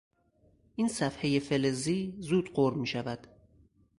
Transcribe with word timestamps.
این 0.75 0.87
صفحهی 0.87 1.39
فلزی 1.39 2.15
زود 2.19 2.49
غر 2.53 2.73
میشود. 2.73 3.27